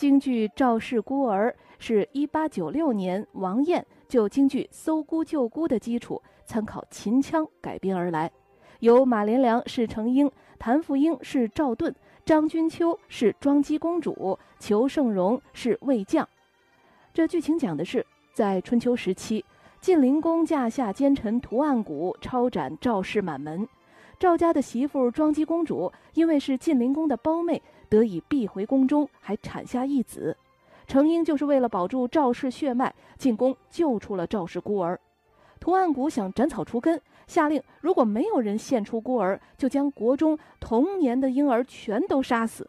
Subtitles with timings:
[0.00, 8.30] 京剧《赵氏孤儿》是一八九六年王燕就京剧《搜孤救孤》的基础，参考秦腔改编而来。
[8.78, 11.94] 由马连良是程婴，谭富英是赵盾，
[12.24, 16.26] 张君秋是庄姬公主，裘盛戎是魏将。
[17.12, 19.44] 这剧情讲的是，在春秋时期，
[19.82, 23.68] 晋灵公驾下奸臣屠岸贾，抄斩赵氏满门。
[24.20, 27.60] 赵家的媳妇庄姬公主，因为是晋灵公的胞妹。
[27.88, 30.36] 得以避回宫中，还产下一子。
[30.86, 35.00] 程婴就是为了保住赵氏血脉，进宫救出了赵氏孤儿。
[35.58, 42.68] 图案谷想斩草除根，下令如果没有人献出孤儿，就将国中童年的婴儿全都杀死。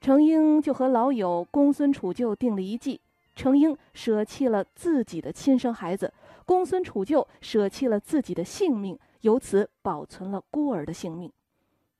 [0.00, 3.00] 程婴就和老友公孙杵臼定了一计：
[3.34, 6.12] 程婴舍弃了自己的亲生孩子，
[6.44, 11.32] 公孙杵臼舍弃了自己的性命，由此保存了孤儿的性命。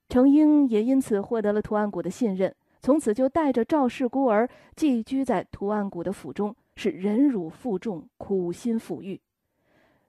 [0.08, 9.18] 程婴也因此获得了图案谷的信任，从此就带着赵氏孤儿寄居在图案谷的府中，是忍辱负重，苦心抚育。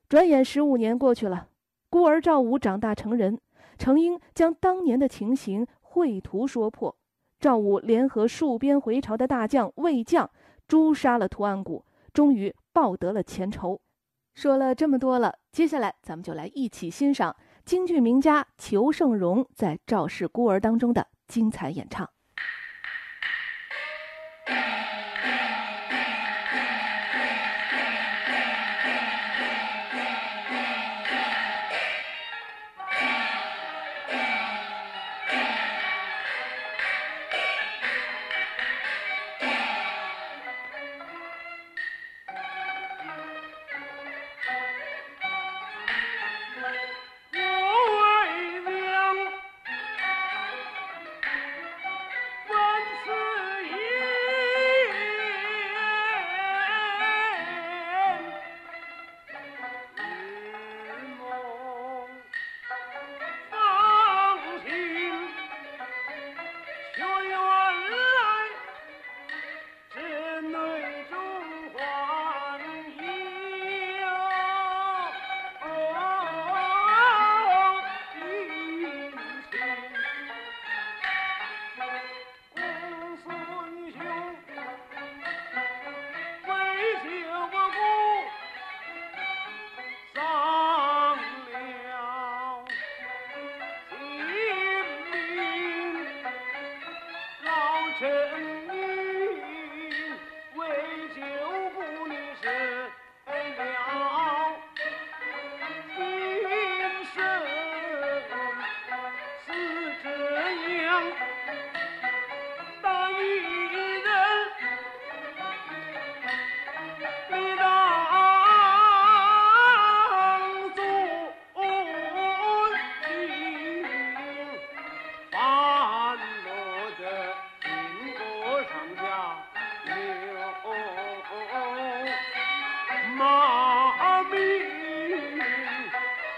[0.09, 1.47] 转眼十五年过去了，
[1.89, 3.39] 孤儿赵武长大成人，
[3.77, 6.93] 程婴将当年的情形绘图说破。
[7.39, 10.29] 赵武联合戍边回朝的大将魏将，
[10.73, 13.79] 诛杀了图案谷，终于报得了前仇。
[14.33, 17.35] 说了这么多了，接下来咱们就来一起欣赏。
[17.63, 22.09] 京剧名家裘盛戎在《赵氏孤儿》当中的精彩演唱。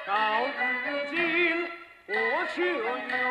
[0.05, 1.67] 到如今
[2.07, 3.24] 我却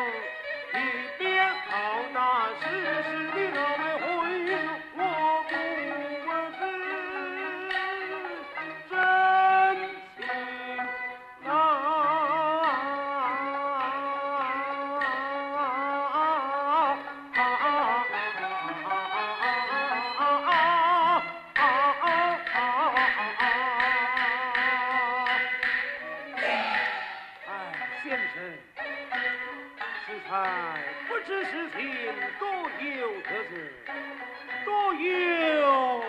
[34.65, 36.01] 多有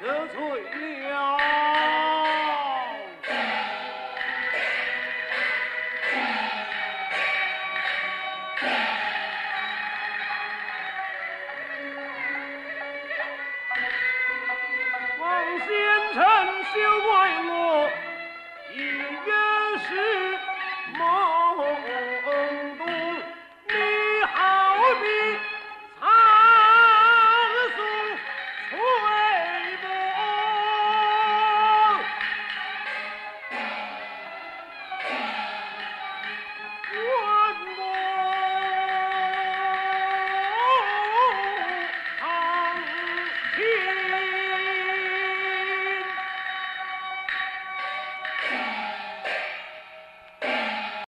[0.00, 0.55] 得罪。